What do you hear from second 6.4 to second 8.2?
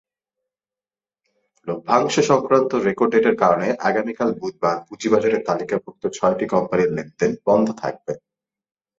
কোম্পানির লেনদেন বন্ধ থাকবে।